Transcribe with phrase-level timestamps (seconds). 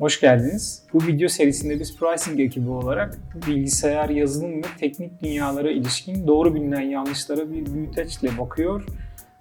[0.00, 0.82] Hoş geldiniz.
[0.92, 6.80] Bu video serisinde biz pricing ekibi olarak bilgisayar, yazılım ve teknik dünyalara ilişkin doğru bilinen
[6.80, 8.84] yanlışlara bir büyüteçle bakıyor.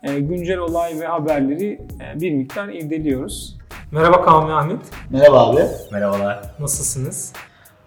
[0.03, 3.57] E, güncel olay ve haberleri e, bir miktar irdeliyoruz.
[3.91, 4.79] Merhaba ve Ahmet.
[5.09, 5.61] Merhaba abi.
[5.91, 6.55] Merhabalar.
[6.59, 7.33] Nasılsınız?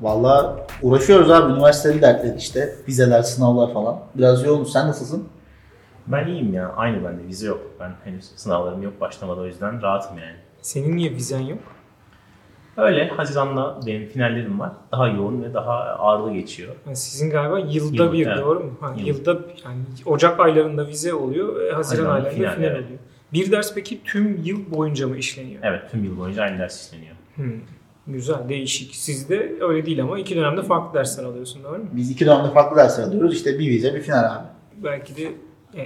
[0.01, 1.53] Valla uğraşıyoruz abi.
[1.53, 2.75] Üniversiteli dertleri işte.
[2.89, 4.01] Vizeler, sınavlar falan.
[4.15, 4.73] Biraz yoğunuz.
[4.73, 5.29] Sen nasılsın?
[6.07, 6.73] Ben iyiyim ya.
[6.77, 7.27] Aynı bende.
[7.27, 7.61] Vize yok.
[7.81, 9.01] Ben henüz sınavlarım yok.
[9.01, 10.37] Başlamadı o yüzden rahatım yani.
[10.63, 11.59] Senin niye vizen yok?
[12.81, 13.09] Öyle.
[13.09, 14.73] Haziran'da benim finallerim var.
[14.93, 16.75] Daha yoğun ve daha ağırlı geçiyor.
[16.87, 18.39] Yani sizin galiba yılda Yıl, bir evet.
[18.39, 18.73] doğru mu?
[18.81, 19.07] Ha, Yıl.
[19.07, 19.31] yılda
[19.65, 22.85] yani Ocak aylarında vize oluyor, ve Haziran Haziran'da aylarında final, final, evet.
[22.85, 22.99] oluyor.
[23.33, 25.61] Bir ders peki tüm yıl boyunca mı işleniyor?
[25.65, 25.83] Evet.
[25.91, 27.15] Tüm yıl boyunca aynı ders işleniyor.
[27.35, 27.53] Hmm,
[28.07, 28.95] Güzel, değişik.
[28.97, 31.85] Sizde öyle değil ama iki dönemde farklı dersler alıyorsun doğru mu?
[31.93, 33.35] Biz iki dönemde farklı dersler alıyoruz.
[33.35, 34.47] İşte bir vize, bir final abi.
[34.85, 35.33] Belki de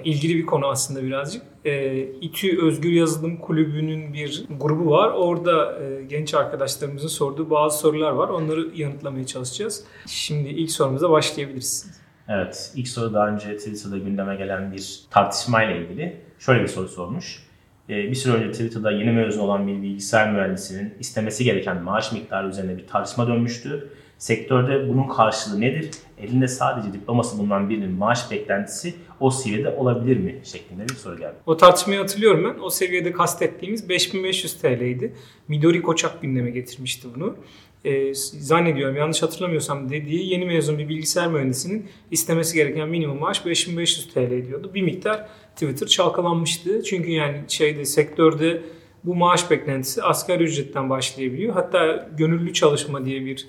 [0.04, 1.42] ilgili bir konu aslında birazcık.
[1.64, 5.10] Ee, İTÜ Özgür Yazılım Kulübü'nün bir grubu var.
[5.10, 8.28] Orada e, genç arkadaşlarımızın sorduğu bazı sorular var.
[8.28, 9.84] Onları yanıtlamaya çalışacağız.
[10.06, 12.04] Şimdi ilk sorumuza başlayabiliriz.
[12.28, 12.72] Evet.
[12.74, 16.20] ilk soru daha önce Twitter'da gündeme gelen bir tartışmayla ilgili.
[16.38, 17.42] Şöyle bir soru sormuş.
[17.88, 22.48] Ee, bir süre önce Twitter'da yeni mezun olan bir bilgisayar mühendisinin istemesi gereken maaş miktarı
[22.48, 23.90] üzerine bir tartışma dönmüştü.
[24.18, 25.90] Sektörde bunun karşılığı nedir?
[26.18, 30.40] Elinde sadece diploması bulunan birinin maaş beklentisi o seviyede olabilir mi?
[30.44, 31.34] şeklinde bir soru geldi.
[31.46, 32.62] O tartışmayı hatırlıyorum ben.
[32.62, 35.14] O seviyede kastettiğimiz 5500 TL'ydi.
[35.48, 37.36] Midori Koçak gündeme getirmişti bunu.
[37.84, 44.08] Ee, zannediyorum yanlış hatırlamıyorsam dediği yeni mezun bir bilgisayar mühendisinin istemesi gereken minimum maaş 5500
[44.08, 44.70] TL diyordu.
[44.74, 46.82] Bir miktar Twitter çalkalanmıştı.
[46.82, 48.62] Çünkü yani şeyde sektörde
[49.04, 51.54] bu maaş beklentisi asgari ücretten başlayabiliyor.
[51.54, 53.46] Hatta gönüllü çalışma diye bir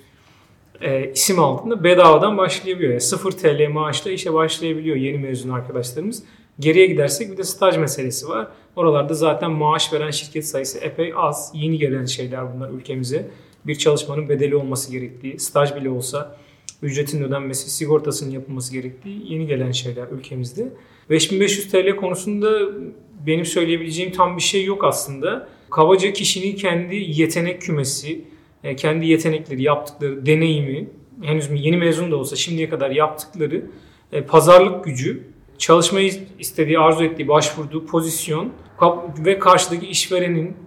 [0.82, 2.92] e, isim altında bedavadan başlayabiliyor.
[2.92, 6.24] Yani 0 TL maaşla işe başlayabiliyor yeni mezun arkadaşlarımız.
[6.60, 8.48] Geriye gidersek bir de staj meselesi var.
[8.76, 11.52] Oralarda zaten maaş veren şirket sayısı epey az.
[11.54, 13.28] Yeni gelen şeyler bunlar ülkemize.
[13.68, 16.38] Bir çalışmanın bedeli olması gerektiği, staj bile olsa
[16.82, 20.68] ücretin ödenmesi, sigortasının yapılması gerektiği yeni gelen şeyler ülkemizde.
[21.10, 22.60] 5500 TL konusunda
[23.28, 25.48] benim söyleyebileceğim tam bir şey yok aslında.
[25.72, 28.22] Kabaca kişinin kendi yetenek kümesi,
[28.74, 30.88] kendi yetenekleri, yaptıkları deneyimi,
[31.22, 33.66] henüz yeni mezun da olsa şimdiye kadar yaptıkları
[34.12, 35.24] e, pazarlık gücü,
[35.58, 38.52] çalışmayı istediği, arzu ettiği, başvurduğu pozisyon
[39.26, 40.58] ve karşıdaki işverenin,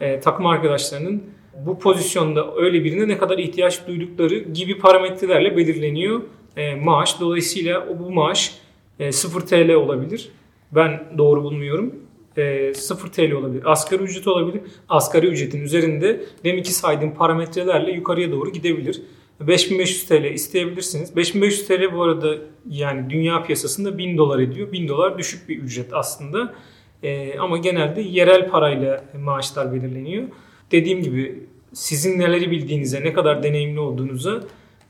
[0.00, 1.22] e, takım arkadaşlarının
[1.66, 6.22] bu pozisyonda öyle birine ne kadar ihtiyaç duydukları gibi parametrelerle belirleniyor
[6.56, 7.20] e, maaş.
[7.20, 8.54] Dolayısıyla bu maaş
[8.98, 10.28] e, 0 TL olabilir.
[10.72, 11.94] Ben doğru bulmuyorum.
[12.36, 13.62] E, 0 TL olabilir.
[13.72, 14.60] Asgari ücret olabilir.
[14.88, 19.02] Asgari ücretin üzerinde deminki saydığım parametrelerle yukarıya doğru gidebilir.
[19.40, 21.16] 5500 TL isteyebilirsiniz.
[21.16, 22.36] 5500 TL bu arada
[22.70, 24.72] yani dünya piyasasında 1000 dolar ediyor.
[24.72, 26.54] 1000 dolar düşük bir ücret aslında.
[27.02, 30.24] E, ama genelde yerel parayla maaşlar belirleniyor.
[30.72, 34.40] Dediğim gibi sizin neleri bildiğinize, ne kadar deneyimli olduğunuza,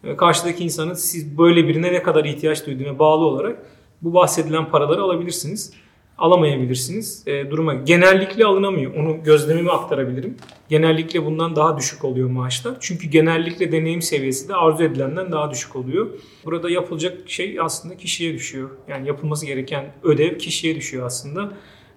[0.04, 3.66] e, karşıdaki insanın siz böyle birine ne kadar ihtiyaç duyduğuna bağlı olarak
[4.02, 5.72] bu bahsedilen paraları alabilirsiniz.
[6.18, 7.22] Alamayabilirsiniz.
[7.26, 8.94] E, duruma genellikle alınamıyor.
[8.94, 10.36] Onu gözlemimi aktarabilirim.
[10.68, 12.74] Genellikle bundan daha düşük oluyor maaşlar.
[12.80, 16.06] Çünkü genellikle deneyim seviyesi de arzu edilenden daha düşük oluyor.
[16.44, 18.70] Burada yapılacak şey aslında kişiye düşüyor.
[18.88, 21.52] Yani yapılması gereken ödev kişiye düşüyor aslında.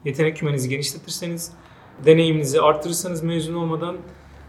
[0.05, 1.51] Yetenek kümenizi genişletirseniz,
[2.05, 3.97] deneyiminizi artırırsanız mezun olmadan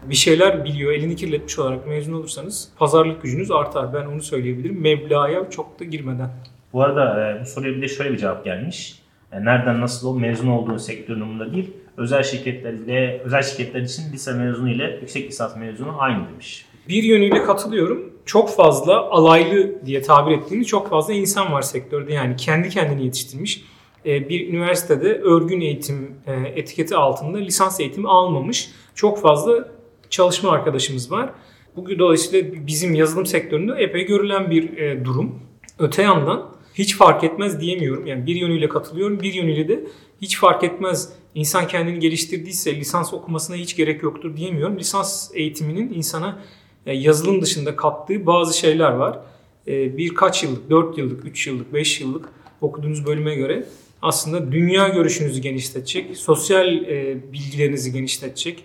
[0.03, 3.93] bir şeyler biliyor, elini kirletmiş olarak mezun olursanız pazarlık gücünüz artar.
[3.93, 4.81] Ben onu söyleyebilirim.
[4.81, 6.29] Meblağa çok da girmeden.
[6.73, 8.98] Bu arada e, bu soruya bir de şöyle bir cevap gelmiş.
[9.31, 11.71] E, nereden nasıl ol mezun olduğun sektör durumunda değil.
[11.97, 16.65] Özel şirketler ile özel şirketler için lise mezunu ile yüksek lisans mezunu aynı demiş.
[16.89, 18.13] Bir yönüyle katılıyorum.
[18.25, 22.13] Çok fazla alaylı diye tabir ettiğimiz çok fazla insan var sektörde.
[22.13, 23.63] Yani kendi kendini yetiştirmiş.
[24.05, 29.69] E, Bir üniversitede örgün eğitim e, etiketi altında lisans eğitimi almamış çok fazla
[30.09, 31.29] çalışma arkadaşımız var.
[31.75, 35.39] Bu dolayısıyla bizim yazılım sektöründe epey görülen bir durum.
[35.79, 38.07] Öte yandan hiç fark etmez diyemiyorum.
[38.07, 39.83] Yani bir yönüyle katılıyorum, bir yönüyle de
[40.21, 41.13] hiç fark etmez.
[41.35, 44.77] İnsan kendini geliştirdiyse lisans okumasına hiç gerek yoktur diyemiyorum.
[44.79, 46.39] Lisans eğitiminin insana
[46.85, 49.19] e, yazılım dışında kattığı bazı şeyler var.
[49.67, 52.29] E, Birkaç yıllık, 4 yıllık, 3 yıllık, 5 yıllık
[52.61, 53.65] okuduğunuz bölüme göre
[54.01, 58.63] aslında dünya görüşünüzü genişletecek, sosyal e, bilgilerinizi genişletecek,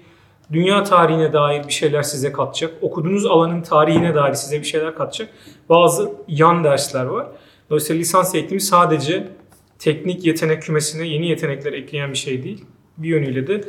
[0.53, 5.29] dünya tarihine dair bir şeyler size katacak, okuduğunuz alanın tarihine dair size bir şeyler katacak
[5.69, 7.27] bazı yan dersler var.
[7.71, 9.29] Dolayısıyla lisans eğitimi sadece
[9.79, 12.65] teknik yetenek kümesine yeni yetenekler ekleyen bir şey değil.
[12.99, 13.65] Bir yönüyle de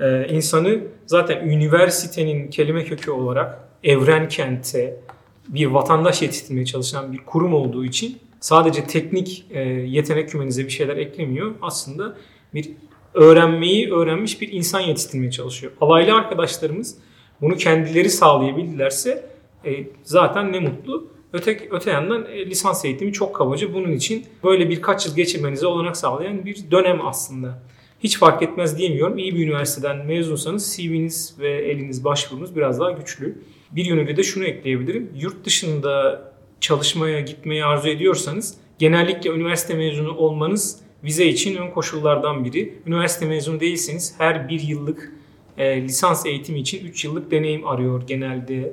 [0.00, 5.00] e, insanı zaten üniversitenin kelime kökü olarak evren kente
[5.48, 10.96] bir vatandaş yetiştirmeye çalışan bir kurum olduğu için sadece teknik e, yetenek kümenize bir şeyler
[10.96, 11.54] eklemiyor.
[11.62, 12.16] Aslında
[12.54, 12.70] bir
[13.14, 15.72] öğrenmeyi öğrenmiş bir insan yetiştirmeye çalışıyor.
[15.80, 16.98] Alaylı arkadaşlarımız
[17.40, 19.26] Bunu kendileri sağlayabildilerse
[19.64, 19.70] e,
[20.02, 21.15] zaten ne mutlu.
[21.32, 25.96] Öte, öte yandan e, lisans eğitimi çok kabaca bunun için böyle birkaç yıl geçirmenize olanak
[25.96, 27.62] sağlayan bir dönem aslında.
[28.00, 29.18] Hiç fark etmez diyemiyorum.
[29.18, 33.38] İyi bir üniversiteden mezunsanız CV'niz ve eliniz başvurunuz biraz daha güçlü.
[33.70, 35.10] Bir yönüyle de şunu ekleyebilirim.
[35.20, 36.22] Yurt dışında
[36.60, 42.74] çalışmaya gitmeyi arzu ediyorsanız genellikle üniversite mezunu olmanız vize için ön koşullardan biri.
[42.86, 45.12] Üniversite mezunu değilseniz her bir yıllık
[45.58, 48.72] e, lisans eğitimi için 3 yıllık deneyim arıyor genelde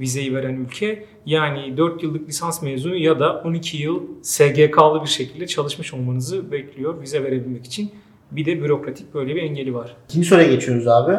[0.00, 1.04] vizeyi veren ülke.
[1.26, 7.02] Yani 4 yıllık lisans mezunu ya da 12 yıl SGK'lı bir şekilde çalışmış olmanızı bekliyor
[7.02, 7.90] vize verebilmek için.
[8.30, 9.96] Bir de bürokratik böyle bir engeli var.
[10.08, 11.16] İkinci soruya geçiyoruz abi.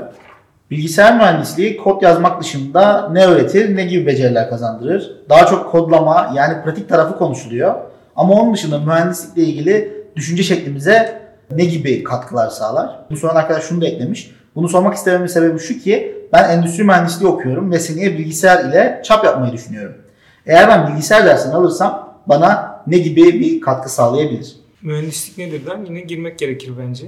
[0.72, 5.12] Bilgisayar mühendisliği kod yazmak dışında ne öğretir, ne gibi beceriler kazandırır?
[5.30, 7.76] Daha çok kodlama yani pratik tarafı konuşuluyor.
[8.16, 13.00] Ama onun dışında mühendislikle ilgili düşünce şeklimize ne gibi katkılar sağlar?
[13.12, 14.32] Bu soran arkadaş şunu da eklemiş.
[14.56, 19.26] Bunu sormak istememin sebebi şu ki ben endüstri mühendisliği okuyorum ve seneye bilgisayar ile çap
[19.26, 19.96] yapmayı düşünüyorum.
[20.46, 24.56] Eğer ben bilgisayar dersini alırsam bana ne gibi bir katkı sağlayabilir?
[24.82, 27.08] Mühendislik nedirden yine girmek gerekir bence.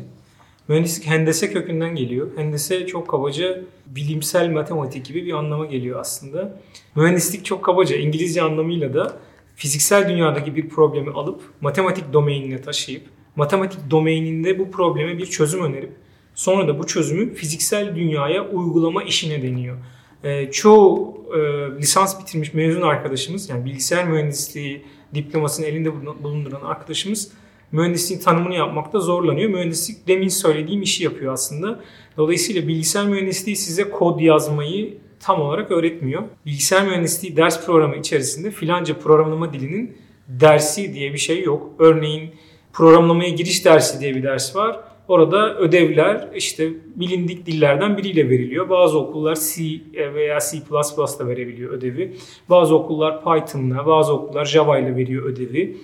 [0.67, 2.27] Mühendislik hendese kökünden geliyor.
[2.35, 6.57] Hendese çok kabaca bilimsel matematik gibi bir anlama geliyor aslında.
[6.95, 9.13] Mühendislik çok kabaca İngilizce anlamıyla da
[9.55, 13.03] fiziksel dünyadaki bir problemi alıp matematik domainine taşıyıp
[13.35, 15.91] matematik domaininde bu probleme bir çözüm önerip
[16.37, 19.77] sonra da bu çözümü fiziksel dünyaya uygulama işine deniyor.
[20.23, 21.39] E, çoğu e,
[21.81, 24.81] lisans bitirmiş mezun arkadaşımız yani bilgisayar mühendisliği
[25.13, 25.91] diplomasını elinde
[26.23, 27.31] bulunduran arkadaşımız
[27.71, 29.49] mühendisliğin tanımını yapmakta zorlanıyor.
[29.49, 31.79] Mühendislik demin söylediğim işi yapıyor aslında.
[32.17, 36.23] Dolayısıyla bilgisayar mühendisliği size kod yazmayı tam olarak öğretmiyor.
[36.45, 39.97] Bilgisayar mühendisliği ders programı içerisinde filanca programlama dilinin
[40.27, 41.73] dersi diye bir şey yok.
[41.79, 42.31] Örneğin
[42.73, 44.86] programlamaya giriş dersi diye bir ders var.
[45.07, 48.69] Orada ödevler işte bilindik dillerden biriyle veriliyor.
[48.69, 49.81] Bazı okullar C
[50.13, 52.15] veya C++ ile verebiliyor ödevi.
[52.49, 55.77] Bazı okullar Python'la, bazı okullar Java ile veriyor ödevi.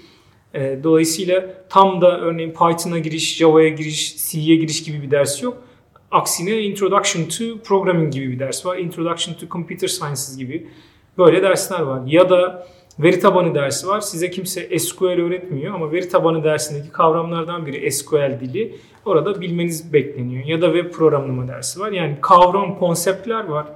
[0.54, 5.58] E, dolayısıyla tam da örneğin Python'a giriş, Java'ya giriş, C'ye giriş gibi bir ders yok.
[6.12, 8.78] Aksine Introduction to Programming gibi bir ders var.
[8.78, 10.68] Introduction to Computer Sciences gibi
[11.18, 12.02] böyle dersler var.
[12.08, 12.68] Ya da
[13.00, 14.02] veri tabanı dersi var.
[14.02, 18.76] Size kimse SQL öğretmiyor ama veri tabanı dersindeki kavramlardan biri SQL dili.
[19.06, 20.46] Orada bilmeniz bekleniyor.
[20.46, 21.92] Ya da web programlama dersi var.
[21.92, 23.68] Yani kavram, konseptler var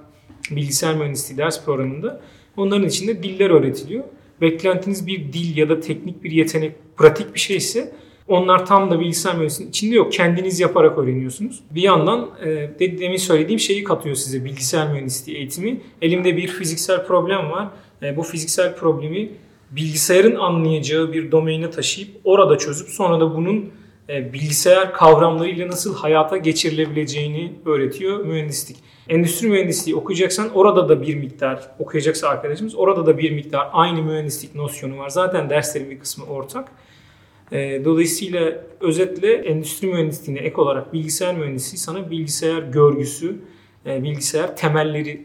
[0.51, 2.21] bilgisayar mühendisliği ders programında.
[2.57, 4.03] Onların içinde diller öğretiliyor.
[4.41, 7.93] Beklentiniz bir dil ya da teknik bir yetenek, pratik bir şey ise
[8.27, 10.13] onlar tam da bilgisayar mühendisliğinin içinde yok.
[10.13, 11.59] Kendiniz yaparak öğreniyorsunuz.
[11.71, 15.81] Bir yandan e, demin söylediğim şeyi katıyor size bilgisayar mühendisliği eğitimi.
[16.01, 17.67] Elimde bir fiziksel problem var.
[18.03, 19.29] E, bu fiziksel problemi
[19.71, 23.71] bilgisayarın anlayacağı bir domaine taşıyıp orada çözüp sonra da bunun
[24.09, 28.77] e, bilgisayar kavramlarıyla nasıl hayata geçirilebileceğini öğretiyor mühendislik.
[29.09, 34.55] Endüstri mühendisliği okuyacaksan orada da bir miktar okuyacaksa arkadaşımız orada da bir miktar aynı mühendislik
[34.55, 35.09] nosyonu var.
[35.09, 36.71] Zaten derslerin bir kısmı ortak.
[37.51, 43.35] E, dolayısıyla özetle endüstri mühendisliğine ek olarak bilgisayar mühendisliği sana bilgisayar görgüsü,
[43.85, 45.21] bilgisayar temelleri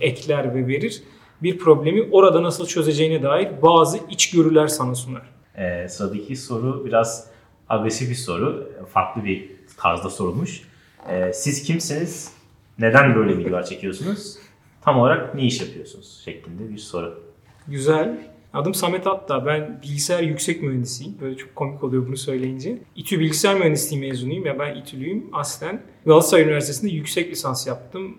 [0.00, 1.02] ekler ve verir.
[1.42, 5.22] Bir problemi orada nasıl çözeceğine dair bazı içgörüler sana sunar.
[5.56, 7.30] Ee, sıradaki soru biraz
[7.68, 8.72] agresif bir soru.
[8.92, 10.62] Farklı bir tarzda sorulmuş.
[11.10, 12.32] Ee, siz kimsiniz?
[12.78, 14.36] Neden böyle videolar çekiyorsunuz?
[14.82, 16.22] Tam olarak ne iş yapıyorsunuz?
[16.24, 17.22] Şeklinde bir soru.
[17.68, 18.18] Güzel.
[18.54, 19.46] Adım Samet Atta.
[19.46, 21.14] Ben bilgisayar yüksek mühendisiyim.
[21.20, 22.78] Böyle çok komik oluyor bunu söyleyince.
[22.96, 24.46] İTÜ bilgisayar mühendisliği mezunuyum.
[24.46, 25.82] Ya ben İTÜ'lüyüm aslen.
[26.06, 28.18] Galatasaray Üniversitesi'nde yüksek lisans yaptım.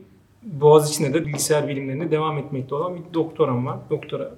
[0.52, 3.80] Boğaziçi'nde de bilgisayar bilimlerine devam etmekte olan bir doktoram var.
[3.90, 4.32] Doktora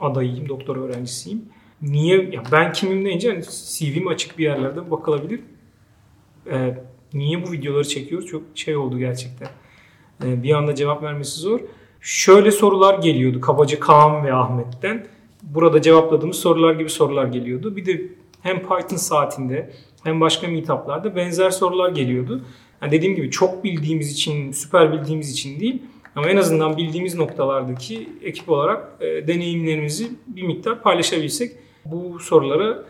[0.00, 1.44] adayıyım, doktora öğrencisiyim.
[1.82, 2.30] Niye?
[2.32, 5.40] Ya ben kimim deyince hani CV'm açık bir yerlerde bakılabilir.
[6.50, 6.78] Ee,
[7.14, 8.28] niye bu videoları çekiyoruz?
[8.28, 9.48] Çok şey oldu gerçekten.
[10.24, 11.60] Ee, bir anda cevap vermesi zor.
[12.00, 15.06] Şöyle sorular geliyordu kabaca Kaan ve Ahmet'ten
[15.42, 17.76] burada cevapladığımız sorular gibi sorular geliyordu.
[17.76, 18.02] Bir de
[18.42, 19.70] hem Python saatinde
[20.04, 22.44] hem başka meetuplarda benzer sorular geliyordu.
[22.82, 25.82] Yani dediğim gibi çok bildiğimiz için, süper bildiğimiz için değil
[26.16, 31.52] ama en azından bildiğimiz noktalardaki ekip olarak e, deneyimlerimizi bir miktar paylaşabilsek
[31.84, 32.84] bu sorulara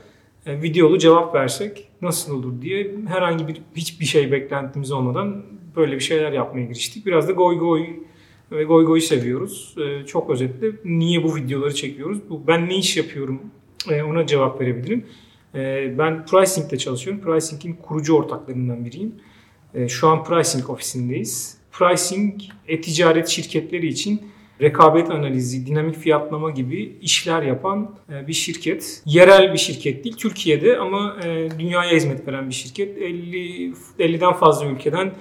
[0.47, 5.43] e, videolu cevap versek nasıl olur diye herhangi bir hiçbir şey beklentimiz olmadan
[5.77, 7.07] böyle bir şeyler yapmaya giriştik.
[7.07, 7.87] Biraz da goy goy
[8.53, 9.75] ve goy goy seviyoruz.
[9.79, 12.19] E, çok özetle niye bu videoları çekiyoruz?
[12.31, 13.41] Bu, ben ne iş yapıyorum
[13.91, 15.07] e, ona cevap verebilirim.
[15.55, 17.23] E, ben Pricing'de çalışıyorum.
[17.23, 19.15] Pricing'in kurucu ortaklarından biriyim.
[19.77, 21.59] E, şu an Pricing ofisindeyiz.
[21.73, 24.31] Pricing e-ticaret şirketleri için
[24.61, 29.03] rekabet analizi, dinamik fiyatlama gibi işler yapan e, bir şirket.
[29.07, 32.99] Yerel bir şirket değil, Türkiye'de ama e, dünyaya hizmet veren bir şirket.
[32.99, 35.13] 50 50'den fazla ülkeden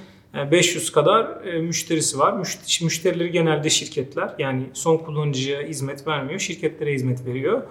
[0.51, 2.33] 500 kadar müşterisi var.
[2.81, 4.35] Müşterileri genelde şirketler.
[4.39, 6.39] Yani son kullanıcıya hizmet vermiyor.
[6.39, 7.63] Şirketlere hizmet veriyor.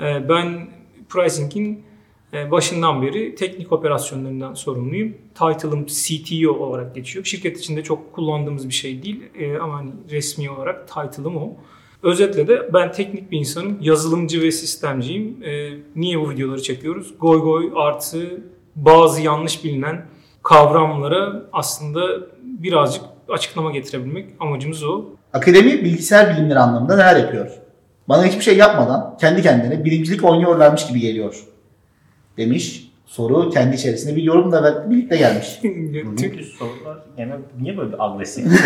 [0.00, 0.68] Ben
[1.08, 1.84] Pricing'in
[2.32, 5.14] başından beri teknik operasyonlarından sorumluyum.
[5.34, 7.24] Title'ım CTO olarak geçiyor.
[7.24, 9.22] Şirket içinde çok kullandığımız bir şey değil
[9.62, 11.56] ama hani resmi olarak title'ım o.
[12.02, 13.78] Özetle de ben teknik bir insanım.
[13.80, 15.36] Yazılımcı ve sistemciyim.
[15.96, 17.14] niye bu videoları çekiyoruz?
[17.20, 18.40] Goy goy artı
[18.76, 20.06] bazı yanlış bilinen
[20.42, 22.00] kavramlara aslında
[22.42, 25.04] birazcık açıklama getirebilmek amacımız o.
[25.32, 27.50] Akademi bilgisayar bilimleri anlamında neler yapıyor?
[28.08, 31.44] Bana hiçbir şey yapmadan kendi kendine bilimcilik oynuyorlarmış gibi geliyor
[32.36, 32.90] demiş.
[33.06, 35.46] Soru kendi içerisinde bir yorum da birlikte gelmiş.
[36.06, 38.46] Bugünkü sorular gene niye böyle agresif?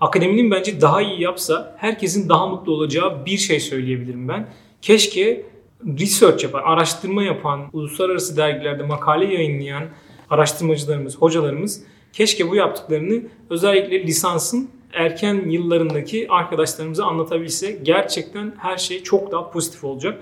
[0.00, 4.48] Akademinin bence daha iyi yapsa herkesin daha mutlu olacağı bir şey söyleyebilirim ben.
[4.82, 5.46] Keşke
[5.86, 9.84] research yapan, araştırma yapan, uluslararası dergilerde makale yayınlayan
[10.30, 19.32] araştırmacılarımız, hocalarımız keşke bu yaptıklarını özellikle lisansın erken yıllarındaki arkadaşlarımıza anlatabilse gerçekten her şey çok
[19.32, 20.20] daha pozitif olacak.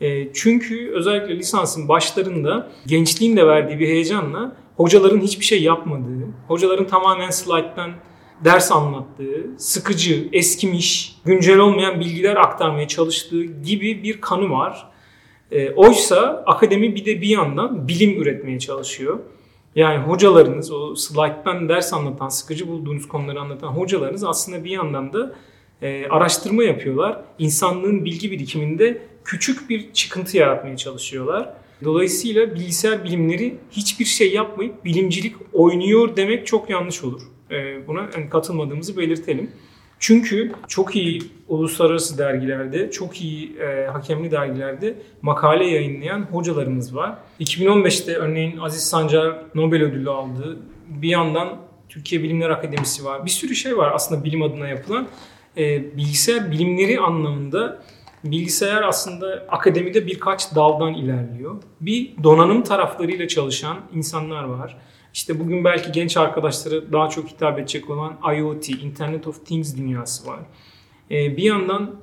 [0.00, 6.86] E, çünkü özellikle lisansın başlarında gençliğin de verdiği bir heyecanla hocaların hiçbir şey yapmadığı, hocaların
[6.86, 7.90] tamamen slayttan
[8.44, 14.90] ders anlattığı, sıkıcı, eskimiş, güncel olmayan bilgiler aktarmaya çalıştığı gibi bir kanı var.
[15.50, 19.18] E, oysa akademi bir de bir yandan bilim üretmeye çalışıyor.
[19.74, 25.34] Yani hocalarınız, o slayttan ders anlatan, sıkıcı bulduğunuz konuları anlatan hocalarınız aslında bir yandan da
[25.82, 27.20] e, araştırma yapıyorlar.
[27.38, 31.54] İnsanlığın bilgi birikiminde küçük bir çıkıntı yaratmaya çalışıyorlar.
[31.84, 37.22] Dolayısıyla bilgisayar bilimleri hiçbir şey yapmayıp bilimcilik oynuyor demek çok yanlış olur.
[37.50, 39.50] E, buna yani katılmadığımızı belirtelim.
[39.98, 47.18] Çünkü çok iyi uluslararası dergilerde, çok iyi e, hakemli dergilerde makale yayınlayan hocalarımız var.
[47.40, 50.58] 2015'te örneğin Aziz Sancar Nobel ödülü aldı.
[50.88, 51.56] Bir yandan
[51.88, 53.24] Türkiye Bilimler Akademisi var.
[53.24, 55.08] Bir sürü şey var aslında bilim adına yapılan.
[55.58, 57.82] E, bilgisayar bilimleri anlamında
[58.24, 61.56] bilgisayar aslında akademide birkaç daldan ilerliyor.
[61.80, 64.76] Bir donanım taraflarıyla çalışan insanlar var.
[65.14, 70.26] İşte bugün belki genç arkadaşlara daha çok hitap edecek olan IoT, Internet of Things dünyası
[70.26, 70.40] var.
[71.10, 72.00] Ee, bir yandan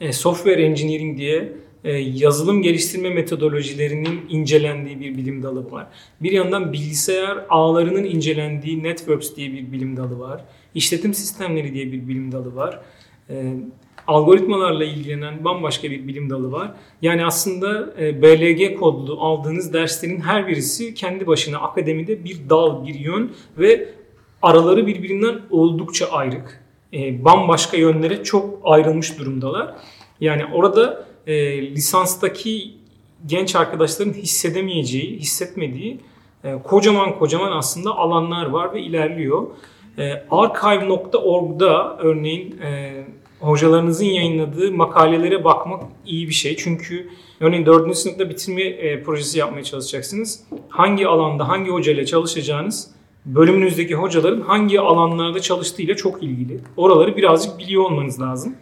[0.00, 1.52] e, software engineering diye
[1.84, 5.86] e, yazılım geliştirme metodolojilerinin incelendiği bir bilim dalı var.
[6.20, 10.44] Bir yandan bilgisayar ağlarının incelendiği networks diye bir bilim dalı var.
[10.74, 12.80] İşletim sistemleri diye bir bilim dalı var.
[13.30, 13.54] Ee,
[14.06, 16.72] algoritmalarla ilgilenen bambaşka bir bilim dalı var.
[17.02, 22.94] Yani aslında e, BLG kodlu aldığınız derslerin her birisi kendi başına akademide bir dal, bir
[22.94, 23.88] yön ve
[24.42, 26.62] araları birbirinden oldukça ayrık.
[26.92, 29.74] E, bambaşka yönlere çok ayrılmış durumdalar.
[30.20, 32.74] Yani orada e, lisanstaki
[33.26, 36.00] genç arkadaşların hissedemeyeceği, hissetmediği
[36.64, 39.46] kocaman kocaman aslında alanlar var ve ilerliyor.
[40.30, 42.60] Archive.org'da örneğin
[43.42, 46.56] hocalarınızın yayınladığı makalelere bakmak iyi bir şey.
[46.56, 47.08] Çünkü
[47.40, 47.96] örneğin 4.
[47.96, 50.44] sınıfta bitirme e, projesi yapmaya çalışacaksınız.
[50.68, 52.90] Hangi alanda hangi hocayla çalışacağınız
[53.26, 56.60] bölümünüzdeki hocaların hangi alanlarda çalıştığıyla çok ilgili.
[56.76, 58.56] Oraları birazcık biliyor olmanız lazım.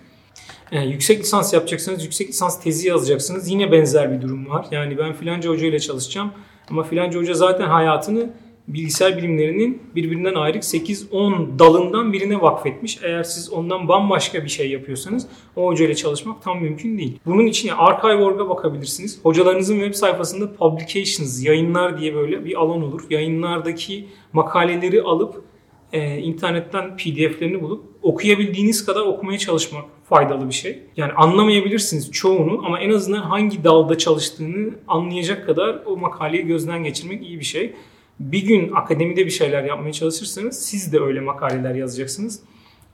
[0.73, 3.51] E, yüksek lisans yapacaksanız yüksek lisans tezi yazacaksınız.
[3.51, 4.67] Yine benzer bir durum var.
[4.71, 6.31] Yani ben filanca hocayla çalışacağım
[6.71, 8.31] ama filanca hoca zaten hayatını
[8.69, 12.99] bilgisayar bilimlerinin birbirinden ayrı 8-10 dalından birine vakfetmiş.
[13.03, 15.27] Eğer siz ondan bambaşka bir şey yapıyorsanız
[15.57, 17.19] o hocayla çalışmak tam mümkün değil.
[17.27, 19.21] Bunun için ya Archive.org'a bakabilirsiniz.
[19.23, 23.03] Hocalarınızın web sayfasında publications, yayınlar diye böyle bir alan olur.
[23.11, 25.45] Yayınlardaki makaleleri alıp
[25.93, 30.79] e, internetten pdf'lerini bulup okuyabildiğiniz kadar okumaya çalışmak faydalı bir şey.
[30.97, 37.23] Yani anlamayabilirsiniz çoğunu ama en azından hangi dalda çalıştığını anlayacak kadar o makaleyi gözden geçirmek
[37.23, 37.73] iyi bir şey
[38.21, 42.41] bir gün akademide bir şeyler yapmaya çalışırsanız siz de öyle makaleler yazacaksınız.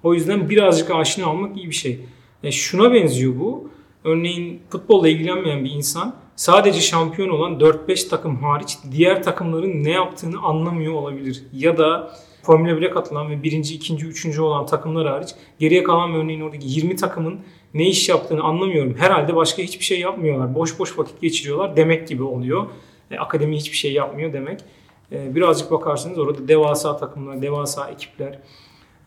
[0.03, 2.01] O yüzden birazcık aşina olmak iyi bir şey.
[2.43, 3.71] E şuna benziyor bu.
[4.05, 10.39] Örneğin futbolla ilgilenmeyen bir insan sadece şampiyon olan 4-5 takım hariç diğer takımların ne yaptığını
[10.39, 11.43] anlamıyor olabilir.
[11.53, 12.11] Ya da
[12.43, 15.29] Formula 1'e katılan ve birinci, ikinci, üçüncü olan takımlar hariç
[15.59, 17.41] geriye kalan örneğin oradaki 20 takımın
[17.75, 18.97] ne iş yaptığını anlamıyorum.
[18.99, 20.55] Herhalde başka hiçbir şey yapmıyorlar.
[20.55, 22.67] Boş boş vakit geçiriyorlar demek gibi oluyor.
[23.11, 24.61] E, akademi hiçbir şey yapmıyor demek.
[25.13, 28.39] Ee, birazcık bakarsanız orada devasa takımlar, devasa ekipler,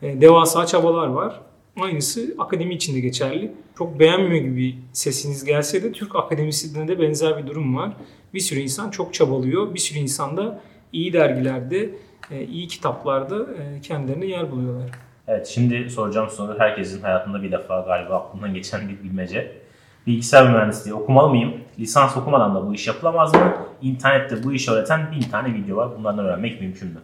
[0.01, 1.41] e, devasa çabalar var.
[1.81, 3.51] Aynısı akademi içinde geçerli.
[3.77, 7.93] Çok beğenmiyor gibi sesiniz gelse de Türk akademisinde de benzer bir durum var.
[8.33, 9.73] Bir sürü insan çok çabalıyor.
[9.73, 10.61] Bir sürü insan da
[10.93, 11.89] iyi dergilerde,
[12.31, 14.89] e, iyi kitaplarda e, kendilerine yer buluyorlar.
[15.27, 19.61] Evet şimdi soracağım soru herkesin hayatında bir defa galiba aklından geçen bir bilmece
[20.07, 21.53] bilgisayar mühendisliği okumalı mıyım?
[21.79, 23.57] Lisans okumadan da bu iş yapılamaz mı?
[23.81, 25.89] İnternette bu işi öğreten bin tane video var.
[25.97, 26.99] Bunlardan öğrenmek mümkün mü?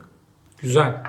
[0.62, 1.04] Güzel.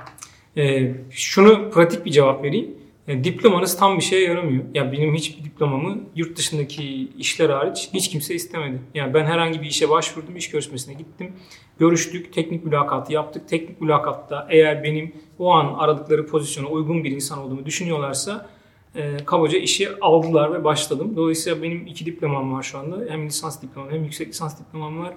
[0.56, 2.74] Ee, şunu pratik bir cevap vereyim.
[3.08, 4.64] E, diplomanız tam bir şeye yaramıyor.
[4.74, 8.80] Ya benim hiçbir diplomamı yurt dışındaki işler hariç hiç kimse istemedi.
[8.94, 11.32] Yani ben herhangi bir işe başvurdum, iş görüşmesine gittim.
[11.78, 13.48] Görüştük, teknik mülakatı yaptık.
[13.48, 18.46] Teknik mülakatta eğer benim o an aradıkları pozisyona uygun bir insan olduğumu düşünüyorlarsa
[18.94, 21.12] e, kabaca işi aldılar ve başladım.
[21.16, 23.04] Dolayısıyla benim iki diplomam var şu anda.
[23.08, 25.14] Hem lisans diplomam hem yüksek lisans diplomam var.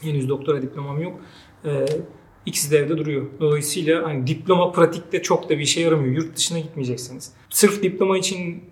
[0.00, 1.20] Henüz doktora diplomam yok.
[1.64, 1.86] E,
[2.46, 3.26] İkisi de evde duruyor.
[3.40, 6.14] Dolayısıyla hani diploma pratikte çok da bir işe yaramıyor.
[6.14, 7.32] Yurt dışına gitmeyeceksiniz.
[7.50, 8.64] Sırf diploma için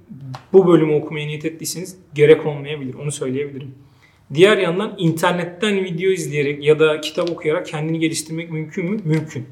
[0.52, 2.94] bu bölümü okumaya niyet ettiyseniz gerek olmayabilir.
[2.94, 3.74] Onu söyleyebilirim.
[4.34, 9.00] Diğer yandan internetten video izleyerek ya da kitap okuyarak kendini geliştirmek mümkün mü?
[9.04, 9.46] Mümkün.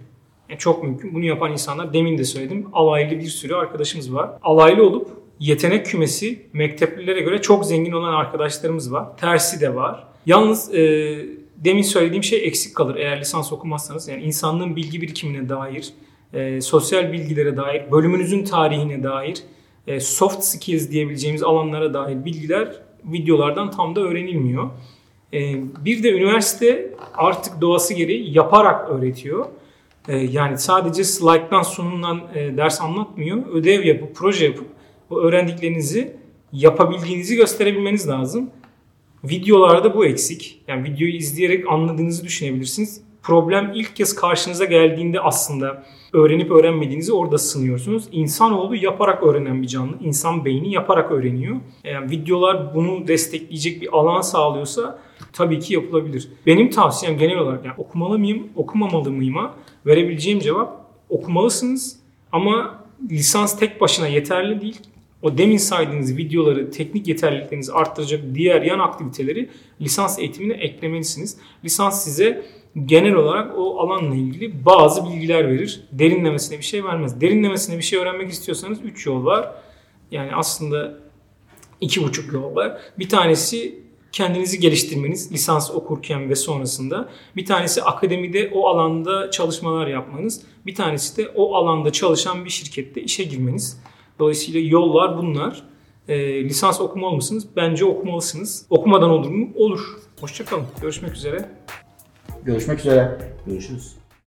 [0.49, 1.15] Yani çok mümkün.
[1.15, 2.67] Bunu yapan insanlar demin de söyledim.
[2.73, 4.31] Alaylı bir sürü arkadaşımız var.
[4.43, 5.09] Alaylı olup
[5.41, 9.17] yetenek kümesi mekteplilere göre çok zengin olan arkadaşlarımız var.
[9.17, 10.07] Tersi de var.
[10.27, 10.81] Yalnız e,
[11.57, 14.09] demin söylediğim şey eksik kalır eğer lisans okumazsanız.
[14.09, 15.93] Yani insanlığın bilgi birikimine dair,
[16.33, 19.39] e, sosyal bilgilere dair, bölümünüzün tarihine dair,
[19.87, 22.73] e, soft skills diyebileceğimiz alanlara dair bilgiler
[23.05, 24.71] videolardan tam da öğrenilmiyor.
[25.33, 29.47] E, bir de üniversite artık doğası gereği yaparak öğretiyor.
[30.09, 33.47] E, yani sadece slayttan sunulan e, ders anlatmıyor.
[33.53, 34.67] Ödev yapıp, proje yapıp
[35.11, 36.17] o öğrendiklerinizi
[36.53, 38.51] yapabildiğinizi gösterebilmeniz lazım.
[39.25, 40.61] Videolarda bu eksik.
[40.69, 43.03] Yani videoyu izleyerek anladığınızı düşünebilirsiniz.
[43.23, 48.09] Problem ilk kez karşınıza geldiğinde aslında öğrenip öğrenmediğinizi orada sınıyorsunuz.
[48.13, 49.93] İnsanoğlu yaparak öğrenen bir canlı.
[50.01, 51.57] İnsan beyni yaparak öğreniyor.
[51.85, 54.99] Yani videolar bunu destekleyecek bir alan sağlıyorsa
[55.39, 56.29] tabii ki yapılabilir.
[56.47, 59.55] Benim tavsiyem genel olarak yani okumalı mıyım, okumamalı mıyıma
[59.87, 62.01] verebileceğim cevap okumalısınız
[62.33, 64.81] ama lisans tek başına yeterli değil
[65.23, 69.49] o demin saydığınız videoları, teknik yeterliliklerinizi arttıracak diğer yan aktiviteleri
[69.81, 71.37] lisans eğitimine eklemelisiniz.
[71.65, 72.45] Lisans size
[72.85, 75.81] genel olarak o alanla ilgili bazı bilgiler verir.
[75.93, 77.21] Derinlemesine bir şey vermez.
[77.21, 79.53] Derinlemesine bir şey öğrenmek istiyorsanız 3 yol var.
[80.11, 80.95] Yani aslında
[81.81, 82.79] iki buçuk yol var.
[82.99, 87.09] Bir tanesi kendinizi geliştirmeniz lisans okurken ve sonrasında.
[87.37, 90.43] Bir tanesi akademide o alanda çalışmalar yapmanız.
[90.67, 93.81] Bir tanesi de o alanda çalışan bir şirkette işe girmeniz.
[94.19, 95.63] Dolayısıyla yollar bunlar.
[96.09, 97.47] E, lisans okumalı mısınız?
[97.57, 98.67] Bence okumalısınız.
[98.71, 99.49] Okumadan olur mu?
[99.55, 99.81] Olur.
[100.21, 100.65] Hoşçakalın.
[100.83, 101.49] Görüşmek üzere.
[102.45, 103.19] Görüşmek üzere.
[103.47, 103.99] Görüşürüz.